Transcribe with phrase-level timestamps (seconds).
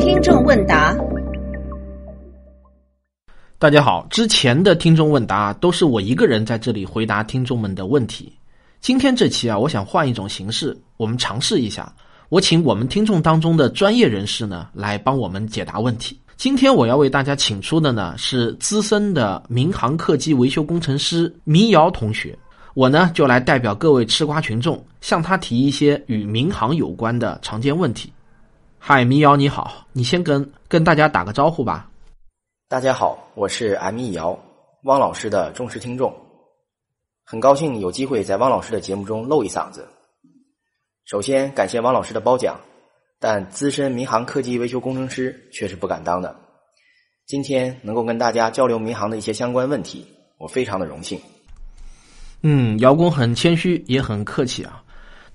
[0.00, 0.96] 听众问答：
[3.58, 8.32] 大家好，之前的听众问答都是我一个人在这里回答听众们的问题。
[8.80, 11.94] 今天这期啊，我想换一种形式，我们尝试一下。
[12.30, 16.18] 我请我们听众当中的专业人士呢，来帮我们解答问题。
[16.36, 22.34] 今天我要为大家请出的呢，是资深的民航客机维修工程师民瑶同学。
[22.74, 28.12] 我呢，就来代表各位吃瓜群众，向他提一些与民航有关的常见问题。
[28.80, 31.88] 嗨，民谣你好，你先跟跟大家打个招呼吧。
[32.68, 34.36] 大家好，我是 M 易瑶，
[34.82, 36.12] 汪老师的忠实听众。
[37.22, 39.86] 很高兴有机会在汪老师的节目中露一嗓子。
[41.04, 42.58] 首先感谢汪老师的褒奖，
[43.20, 46.34] 但资深民航客机维修工程师却是不敢当的。
[47.24, 50.04] 今天能够跟大家交流民航的一些相关问题，
[50.38, 51.20] 我非常的荣幸。
[52.46, 54.82] 嗯，姚工很谦虚，也很客气啊。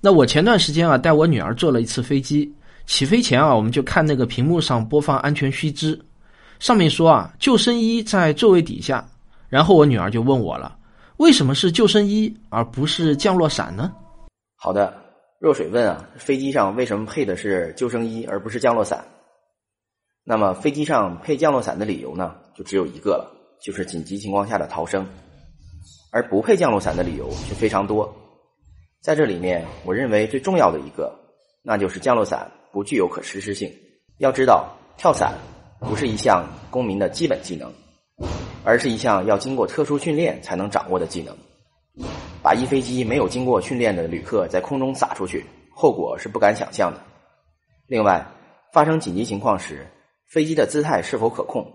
[0.00, 2.54] 那我前段时间啊，带我女儿坐了一次飞机，
[2.86, 6.00] 起飞前啊，我们就看那个屏幕上播放安全须知，
[6.60, 9.04] 上面说啊，救生衣在座位底下。
[9.48, 10.76] 然后我女儿就问我了。
[11.16, 13.92] 为什么是救生衣而不是降落伞呢？
[14.54, 14.94] 好的，
[15.40, 19.04] 若水问啊，飞机上为什么配的是救生衣而不是降落伞？
[20.22, 23.28] 那么飞机上配降落伞的理由呢，就只有一个了，
[23.60, 25.04] 就是紧急情况下的逃生。
[26.10, 28.14] 而不配降落伞的理由却非常多，
[29.00, 31.14] 在这里面，我认为最重要的一个，
[31.62, 33.72] 那就是降落伞不具有可实施性。
[34.18, 35.34] 要知道，跳伞
[35.80, 37.72] 不是一项公民的基本技能。
[38.62, 41.34] 而是一项要经过特殊训练才能掌握的技能。
[42.42, 47.00] 把一飞机没有经过训练的旅客在空中撒出去，后果是不敢想象的。
[47.86, 48.26] 另外，
[48.70, 49.86] 发生紧急情况时，
[50.26, 51.72] 飞机的姿态是否可控，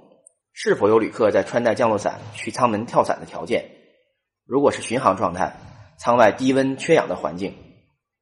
[0.54, 3.66] 是否有旅客在穿戴降落伞去舱门跳伞的条件，
[4.46, 5.56] 如果是巡航状态，
[5.98, 7.54] 舱外低温缺氧的环境，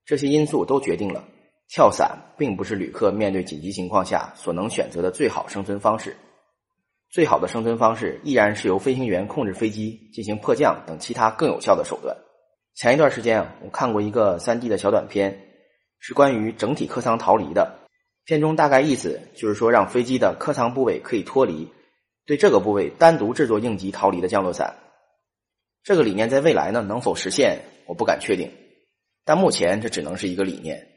[0.05, 1.23] 这些因素都决定了
[1.67, 6.15] 跳伞并不是旅客面对紧急情况下所能选择的最好生存方式。
[7.09, 12.15] 最好的生存方式依然是由飞行员控制飞机进行迫降等其他更有效的手段。
[12.73, 15.39] 前一段时间我看过一个三 D 的小短片，
[15.99, 17.79] 是关于整体客舱逃离的。
[18.25, 21.67] 片中大概意思就是说，让飞机的客舱部位可以脱离，
[22.25, 24.75] 对这个部位单独制作应急逃离的降落伞。
[25.83, 28.51] 这个理念在未来呢能否实现，我不敢确定。
[29.25, 30.87] 但目前这只能是一个理念。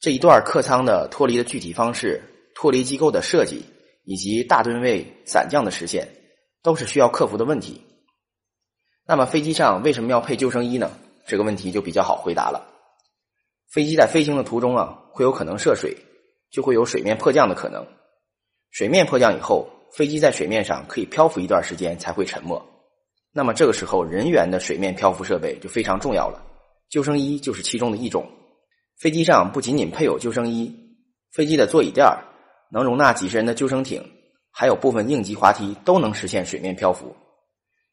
[0.00, 2.22] 这一段客舱的脱离的具体方式、
[2.54, 3.64] 脱离机构的设计。
[4.04, 6.08] 以及大吨位伞降的实现，
[6.62, 7.82] 都是需要克服的问题。
[9.06, 10.90] 那么飞机上为什么要配救生衣呢？
[11.26, 12.66] 这个问题就比较好回答了。
[13.70, 15.96] 飞机在飞行的途中啊，会有可能涉水，
[16.50, 17.86] 就会有水面迫降的可能。
[18.70, 22.69] 水面迫降以后，飞机在水面上可以漂浮一段时间才会沉没。
[23.32, 26.42] 那么这个时候，人员的水面漂浮设备就非常重要了。
[26.88, 28.28] 救生衣就是其中的一种。
[28.98, 30.70] 飞机上不仅仅配有救生衣，
[31.32, 32.18] 飞机的座椅垫儿。
[32.72, 34.00] 能容纳几十人的救生艇，
[34.52, 37.12] 还有部分应急滑梯都能实现水面漂浮。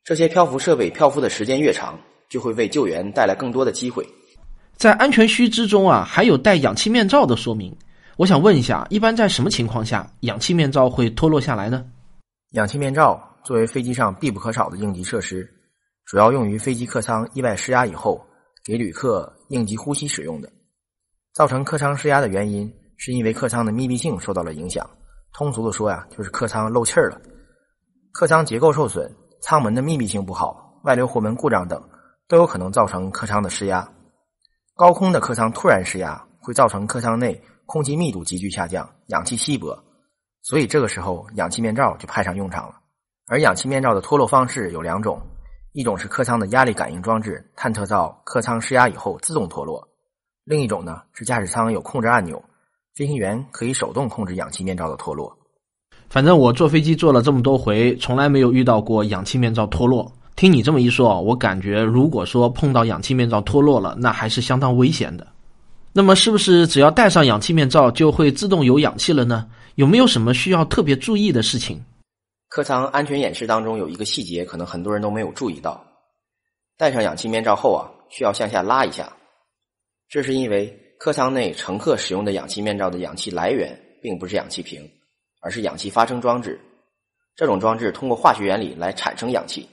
[0.03, 1.99] 这些漂浮设备漂浮的时间越长，
[2.29, 4.07] 就会为救援带来更多的机会。
[4.75, 7.75] 在安全须知中啊，还有带氧气面罩的说明。
[8.17, 11.83] 我想问一下，一般在什么情况下氧气面罩会脱落下来呢？
[12.51, 15.47] 氧气面罩作为飞机上必不可少的应急设施，
[16.05, 18.25] 主要用于飞机客舱意外失压以后
[18.63, 20.51] 给旅客应急呼吸使用的。
[21.33, 22.73] 造成客舱失压的原因。
[22.99, 24.83] 是因为客舱的密闭性受到了影响，
[25.31, 27.21] 通俗的说呀，就是客舱漏气儿了。
[28.11, 29.07] 客舱结构受损，
[29.39, 31.79] 舱门的密闭性不好，外流活门故障等，
[32.27, 33.87] 都有可能造成客舱的失压。
[34.73, 39.77] 高空的客舱突然失压，会造成客舱内空气密度急剧下降，氧气稀薄，
[40.41, 42.81] 所以这个时候氧气面罩就派上用场了。
[43.29, 45.21] 而氧气面罩的脱落方式有两种，
[45.73, 49.85] 一种是客舱的压力感应装置探测到客舱失压以后自动脱落，
[50.45, 52.41] 另一种呢是驾驶舱有控制按钮。
[52.95, 55.37] 飞行员可以手动控制氧气面罩的脱落。
[56.09, 60.09] 反正我坐飞机坐了这么多回，从来没有遇到过氧气面罩脱落。
[60.37, 65.27] 听你这么一说，我感觉如果说碰到氧气面罩脱落了，那还是相当危险的。
[65.91, 69.45] 那么，是不是只要戴上氧气面罩就会自动有氧气了呢？
[69.75, 71.83] 有没有什么需要特别注意的事情？
[72.47, 75.85] 客舱安全演示当中有一个细节，可能很多人都没有注意到：
[76.77, 79.15] 戴上氧气面罩后啊，需要向下拉一下，
[80.09, 80.83] 这是因为。
[80.99, 84.89] 客舱内乘客使用的氧气面罩的氧气来源并不是氧气瓶，
[85.41, 86.59] 而是氧气发生装置。
[87.35, 89.69] 这种装置通过化学原理来产生氧气，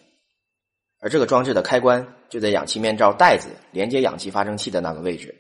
[1.01, 5.35] 而这个装置的开关就在氧气面罩带子连接氧气发生器的那个位置。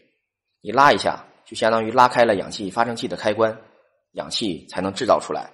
[0.62, 3.54] 你拉一下，就相当于拉开了氧气发生器的开关，
[4.12, 5.50] 氧气才能制造出来。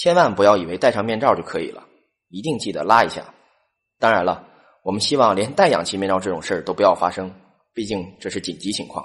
[0.00, 1.84] 千万不要以为戴上面罩就可以了，
[2.30, 3.22] 一定记得拉一下。
[3.98, 4.42] 当然了，
[4.82, 7.30] 我们希望连戴氧气面罩这种事儿都不要发生，
[7.74, 9.04] 毕竟这是紧急情况。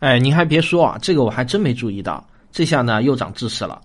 [0.00, 2.22] 哎，您还别说啊，这个我还真没注意到，
[2.52, 3.80] 这下呢又长知识了。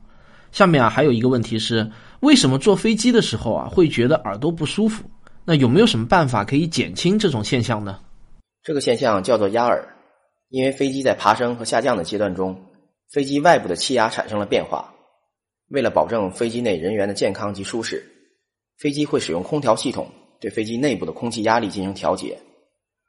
[0.52, 1.90] 下面啊还有一个问题是，
[2.20, 5.10] 为什么坐飞机的时候啊会觉得耳朵不舒服？
[5.46, 8.02] 那有没有什么办法可以减轻这种现象呢？
[8.64, 9.96] 这个现象叫做压耳，
[10.50, 12.66] 因为飞机在爬升和下降的阶段中，
[13.14, 14.92] 飞机外部的气压产生了变化。
[15.70, 18.06] 为了保证飞机内人员的健康及舒适，
[18.78, 20.10] 飞机会使用空调系统
[20.40, 22.38] 对飞机内部的空气压力进行调节，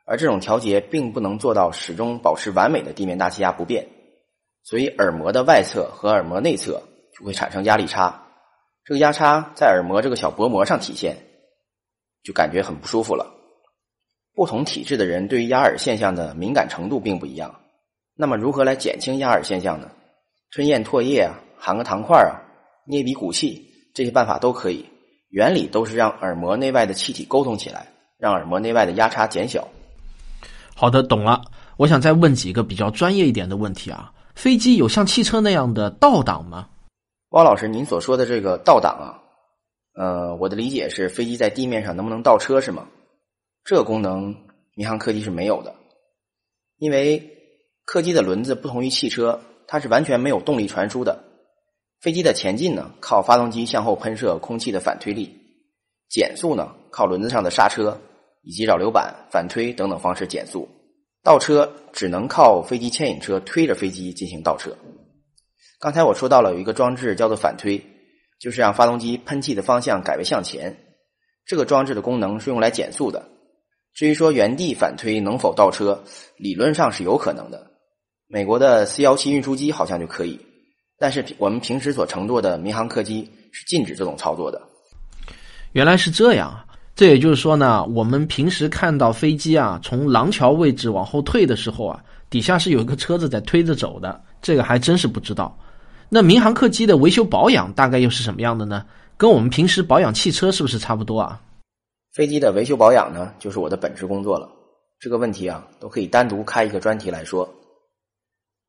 [0.04, 3.86] 而这种调节并不能做到始终保持完美的地面大气压不变，
[4.62, 6.82] 所以耳膜的外侧和耳膜内侧
[7.18, 8.22] 就会产生压力差。
[8.84, 11.16] 这个压差在耳膜这个小薄膜上体现，
[12.22, 13.34] 就感觉很不舒服了。
[14.32, 17.60] 不同体质的人对于压耳现象的敏感程度并不一样。
[18.14, 19.90] 那么，如何来减轻压耳现象呢？
[20.50, 22.45] 吞咽唾液啊，含个糖块啊，
[22.86, 24.86] 捏鼻鼓气，这些办法都可以。
[25.28, 29.66] 原理都是让耳膜内外的气体沟通起来，让耳膜内外的压差减小。
[30.74, 31.42] 好的，懂了。
[31.76, 34.12] 我想再问几个比较专业一点的问题啊。
[34.34, 36.68] 飞机有像汽车那样的倒档吗？
[37.30, 39.18] 汪老师，您所说的这个倒档啊，
[39.94, 42.86] 呃，我的理解是飞机在地面上能不能倒车是吗？
[43.64, 44.34] 这个功能
[44.74, 45.74] 民航客机是没有的，
[46.78, 47.20] 因为
[47.84, 51.18] 客机的轮子不同于汽车，它是完全没有动力传输的。
[52.00, 55.28] 飞机的前进呢，靠发动机向后喷射空气的反推力；
[56.08, 58.00] 减速呢，靠轮子上的刹车
[58.42, 60.68] 以及扰流板反推等等方式减速。
[61.22, 64.76] 倒车只能靠飞机牵引车推着飞机进行倒车。
[65.80, 67.82] 刚才我说到了有一个装置叫做反推，
[68.38, 70.76] 就是让发动机喷气的方向改为向前。
[71.44, 73.28] 这个装置的功能是用来减速的。
[73.92, 76.04] 至于说原地反推能否倒车，
[76.36, 77.72] 理论上是有可能的。
[78.28, 80.45] 美国的 C 幺七运输机好像就可以，
[80.98, 84.60] 但是我们平时所乘坐的民航客机是禁止这种操作的。
[85.72, 86.64] 原来是这样啊！
[86.94, 94.18] 这也就是说呢，我们平时看到飞机啊从廊桥位置往后退的时候啊，底下是有一个车子在推着走的。
[94.40, 95.58] 这个还真是不知道。
[96.08, 98.86] 那民航客机的维修保养大概又是什么样的呢？
[99.18, 101.40] 跟我们平时保养汽车是不是差不多啊？
[102.14, 104.48] 飞机的维修保养呢，就是我的本职工作了。
[104.98, 107.46] 这个问题啊，都可以单独开一个专题来说。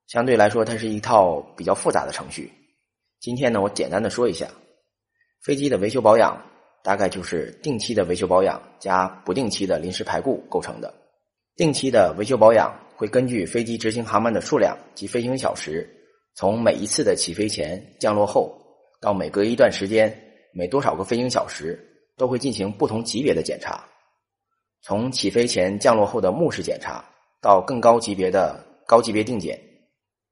[0.07, 2.51] 相对来说，它是一套比较复杂的程序。
[3.19, 4.47] 今天呢，我简单的说一下，
[5.41, 6.41] 飞机的维修保养
[6.83, 10.93] 大概就是定期的维修保养加不定期的临时排故构成的。
[11.55, 15.87] 定期的维修保养会根据飞机执行航班的数量及飞行小时，
[16.35, 18.57] 从每一次的起飞前、降落后，
[19.01, 20.17] 到每隔一段时间、
[20.53, 21.83] 每多少个飞行小时。
[22.17, 23.87] 都会进行不同级别的检查，
[24.81, 27.05] 从起飞前、降落后的目视检查，
[27.39, 29.55] 到更高级别的高级别定检。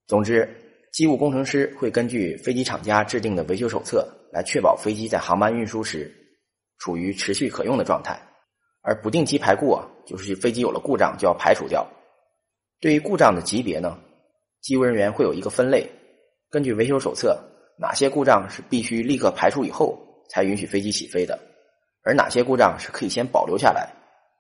[0.08, 0.48] 总之，
[0.92, 6.14] 机务工程师会根据飞机厂家制定的维修手册，来确保飞机在航班运输时
[6.78, 8.20] 处于持续可用的状态。
[8.88, 11.84] 而不定期排故啊，就是飞机有了故障就要排除掉。
[12.80, 13.98] 对于故障的级别呢，
[14.62, 15.90] 机务人员会有一个分类，
[16.52, 17.36] 根据维修手册，
[17.80, 19.98] 哪些故障是必须立刻排除以后
[20.30, 21.40] 才允许飞机起飞的。
[22.04, 23.92] 而哪些故障是可以先保留下来，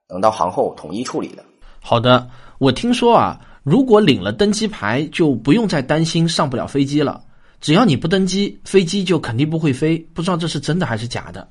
[0.08, 1.44] 等到航后统一处理的？
[1.82, 2.30] 好的，
[2.60, 7.26] 我听说啊，如果领了登机牌，就不用再担心上不了飞机了。
[7.60, 9.98] 只要你不登机，飞机就肯定不会飞。
[10.14, 11.50] 不知道这是真的还是假的？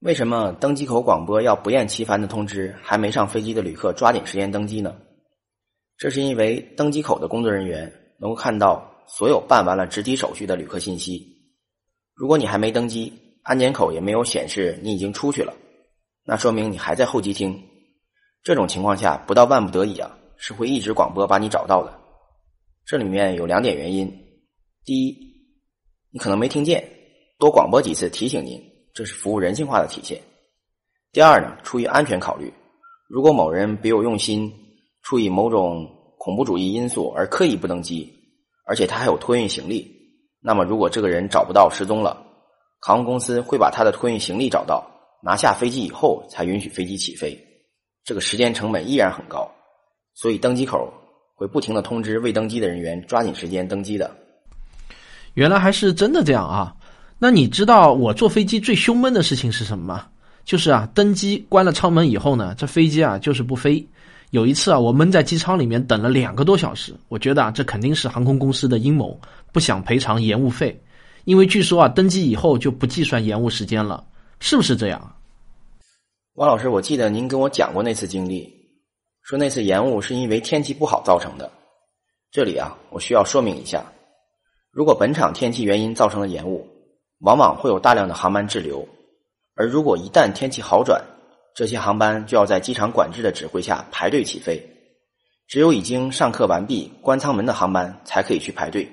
[0.00, 4.94] 为什么登机口广播要不厌其烦的通知还没上飞机的旅客抓紧时间登机呢？
[5.96, 11.26] 这是因为登机口的工作人员能够看到所有办完了值机手续的旅客信息。
[12.14, 13.10] 如果你还没登机，
[13.44, 15.54] 安检口也没有显示你已经出去了，
[16.26, 17.58] 那说明你还在候机厅。
[18.42, 21.98] 这种情况下，不到万不得已啊，是会一直广播把你找到的。
[22.84, 24.06] 这里面有两点原因：
[24.84, 25.16] 第一，
[26.10, 26.86] 你可能没听见，
[27.38, 28.62] 多广播几次提醒您，
[28.94, 30.18] 这是服务人性化的体现；
[31.12, 32.52] 第二呢，出于安全考虑，
[33.08, 34.52] 如果某人别有用心，
[35.02, 35.88] 出于某种
[36.18, 38.12] 恐怖主义因素而刻意不登机，
[38.64, 39.90] 而且他还有托运行李，
[40.40, 42.24] 那么如果这个人找不到失踪了。
[42.78, 44.88] 航空公司会把他的托运行李找到，
[45.22, 47.36] 拿下飞机以后才允许飞机起飞，
[48.04, 49.50] 这个时间成本依然很高，
[50.16, 50.92] 所以登机口
[51.34, 54.10] 会不停的通知未登机的人员抓紧时间登机的。
[55.34, 56.74] 原来还是真的这样啊！
[57.18, 60.06] 那你知道我坐飞机最胸闷的事情是什么吗？
[60.46, 63.86] 就是啊，登机关了舱门以后呢，这飞机啊就是不飞。
[64.30, 69.20] 有一次啊，我闷在机舱里面等了两个多小时，我觉得啊，这肯定是航空公司的阴谋，
[69.52, 70.80] 不想赔偿延误费。
[71.24, 74.02] 因为据说啊，登机以后就不计算延误时间了，
[74.40, 75.14] 是不是这样？
[76.34, 78.52] 王老师，我记得您跟我讲过那次经历，
[79.26, 81.50] 说那次延误是因为天气不好造成的。
[82.30, 83.84] 这里啊，我需要说明一下：
[84.70, 86.64] 如果本场天气原因造成的延误，
[87.18, 88.86] 往往会有大量的航班滞留；
[89.56, 91.04] 而如果一旦天气好转，
[91.56, 94.64] 这些航班就要在机场管制的指挥下排队起飞。
[95.48, 98.88] 只有已经上客完毕、关舱门的航班才可以去排队。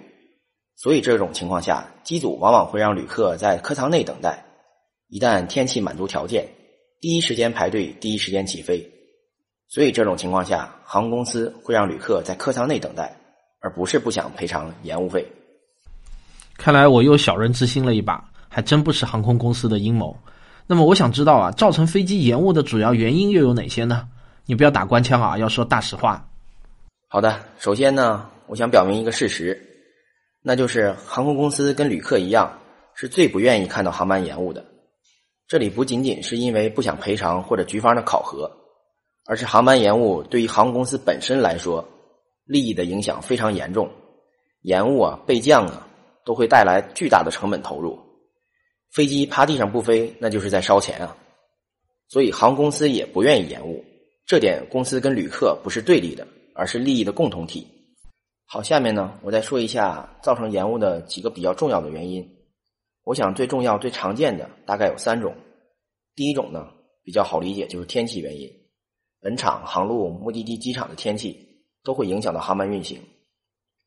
[0.75, 4.43] 所以这种情况下，机组往往会让旅客在客舱内等待。
[5.09, 6.47] 一旦天气满足条件，
[6.99, 8.89] 第一时间排队，第一时间起飞。
[9.73, 13.11] 所以这种情况下，航空公司会让旅客在客舱内等待，
[13.59, 15.25] 而不是不想赔偿延误费。
[16.57, 20.15] 看来我又小人之心了一把，还真不是航空公司的阴谋。
[20.67, 24.07] 那么我想知道啊，造成飞机延误的主要原因又有哪些呢？
[24.45, 26.23] 你不要打官腔啊，要说大实话。
[27.07, 29.59] 好的，首先呢，我想表明一个事实，
[30.43, 32.59] 那就是航空公司跟旅客一样，
[32.93, 34.63] 是最不愿意看到航班延误的。
[35.47, 38.47] 这里不仅仅是因为不想赔偿或者局方的考核，
[39.25, 41.87] 而是航班延误对于航空公司本身来说，
[42.45, 43.89] 利益的影响非常严重。
[44.61, 45.89] 延误啊，备降啊。
[46.25, 47.99] 都会带来巨大的成本投入，
[48.93, 51.17] 飞机趴地上不飞，那就是在烧钱啊！
[52.07, 53.83] 所以航空公司也不愿意延误，
[54.25, 56.25] 这点公司跟旅客不是对立的，
[56.55, 57.67] 而是利益的共同体。
[58.45, 62.25] 好，下面呢，我再说一下造成延误的几个比较重要的原因。
[63.03, 65.35] 我想最重要、最常见的大概有三种。
[66.15, 66.69] 第一种呢，
[67.03, 68.49] 比较好理解，就是天气原因。
[69.23, 71.33] 本场、航路、目的地机场的天气
[71.81, 73.01] 都会影响到航班运行。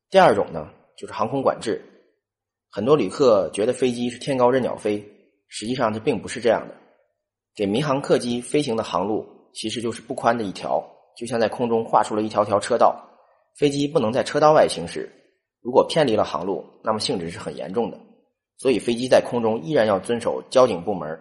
[0.08, 0.66] 第二种呢，
[0.96, 1.78] 就是航空管制。
[2.70, 5.06] 很多旅客觉得飞机是天高任鸟飞，
[5.48, 6.74] 实际上这并不是这样的。
[7.54, 10.82] 给民航客机飞行的航路其实就是不宽的一条，
[11.18, 12.98] 就像在空中画出了一条条车道，
[13.58, 15.10] 飞机不能在车道外行驶。
[15.60, 18.00] 如果偏离了航路，那么性质是很严重的。
[18.56, 21.20] 所以飞机在空中依然要遵守交警部门，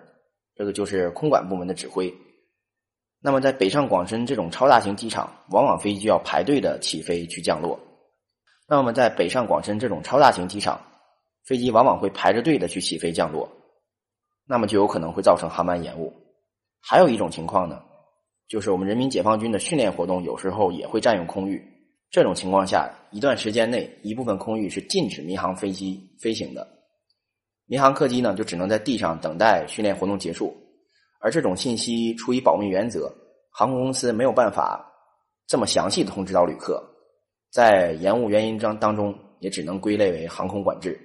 [0.55, 2.13] 这个就是空管部门的指挥。
[3.25, 7.75] 那么在北上广深这种超大型机场，往往飞机就要排队的起飞去降落。
[8.67, 10.79] 那么在北上广深这种超大型机场，
[11.43, 13.49] 飞机往往会排着队的去起飞降落，
[14.45, 16.13] 那么就有可能会造成航班延误。
[16.79, 17.81] 还有一种情况呢，
[18.47, 21.59] 就是我们人民解放军的训练活动有时候也会占用空域。
[22.11, 26.67] 这种情况下，一段时间内一部分空域是禁止民航飞机飞行的，
[27.65, 30.55] 民航客机呢就只能在地上等待训练活动结束。
[31.25, 33.11] 而这种信息出于保密原则，
[33.49, 34.85] 航空公司没有办法
[35.47, 36.79] 这么详细的通知到旅客，
[37.51, 40.95] 在延误原因当当中也只能归类为航空管制。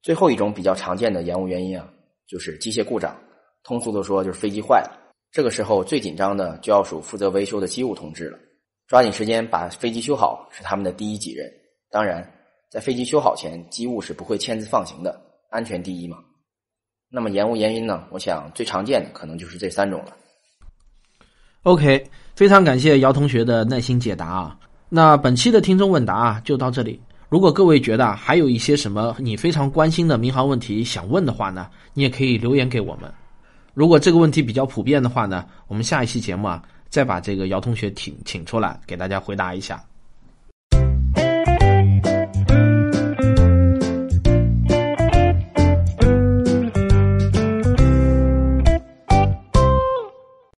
[0.00, 1.86] 最后一种比较常见的延误原因啊，
[2.26, 3.14] 就是机械故障。
[3.62, 5.12] 通俗的说，就是飞机坏了。
[5.30, 8.38] 这个时候最紧张的就要数负责维修的机务同志了，
[8.86, 11.46] 抓紧时间把飞机修好是他们的第一己任。
[11.90, 12.26] 当然，
[12.70, 16.24] 在飞机修好前，机务是不会签字放行的，安全第一嘛。
[17.10, 18.04] 那么延误原因呢？
[18.10, 20.12] 我想最常见的可能就是这三种了。
[21.62, 22.04] OK，
[22.36, 24.58] 非常感谢姚同学的耐心解答啊。
[24.90, 27.00] 那本期的听众问答啊就到这里。
[27.28, 33.12] 如果各位觉得还有一些什么你非常关心的民航问题想问的话呢，你也可以留言给我们。
[33.74, 39.82] 如果这个问题比较普遍的话呢，我们下一期节目啊，再把这个姚同学请请出来给大家回答一下。